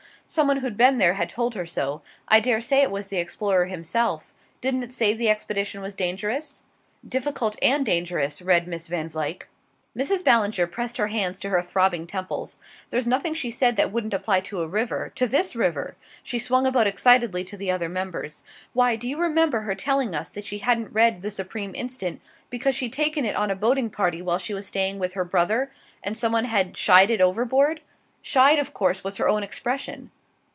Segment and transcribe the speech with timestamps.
[0.27, 2.03] "Some one who'd been there had told her so.
[2.29, 4.31] I daresay it was the explorer himself
[4.61, 6.63] doesn't it say the expedition was dangerous?"
[7.05, 9.49] "'Difficult and dangerous,'" read Miss Van Vluyck.
[9.93, 10.23] Mrs.
[10.23, 12.59] Ballinger pressed her hands to her throbbing temples.
[12.91, 16.65] "There's nothing she said that wouldn't apply to a river to this river!" She swung
[16.65, 18.43] about excitedly to the other members.
[18.71, 22.73] "Why, do you remember her telling us that she hadn't read 'The Supreme Instant' because
[22.73, 25.71] she'd taken it on a boating party while she was staying with her brother,
[26.01, 27.81] and some one had 'shied' it overboard
[28.21, 30.09] 'shied' of course was her own expression."